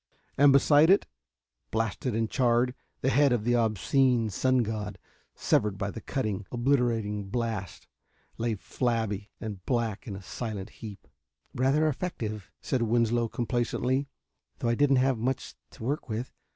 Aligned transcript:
And 0.35 0.51
beside 0.51 0.89
it, 0.89 1.05
blasted 1.69 2.15
and 2.15 2.27
charred, 2.27 2.73
the 3.01 3.11
head 3.11 3.31
of 3.31 3.43
the 3.43 3.53
obscene 3.55 4.31
sun 4.31 4.63
god, 4.63 4.97
severed 5.35 5.77
by 5.77 5.91
the 5.91 6.01
cutting, 6.01 6.47
obliterating 6.51 7.25
blast, 7.29 7.85
lay 8.39 8.55
flabby 8.55 9.29
and 9.39 9.63
black 9.67 10.07
in 10.07 10.15
a 10.15 10.23
silent 10.23 10.71
heap. 10.71 11.07
"Rather 11.53 11.87
effective," 11.87 12.49
said 12.63 12.81
Winslow 12.81 13.27
complacently, 13.27 14.07
"though 14.57 14.69
I 14.69 14.73
didn't 14.73 14.95
have 14.95 15.19
much 15.19 15.53
to 15.69 15.83
work 15.83 16.09
with. 16.09 16.33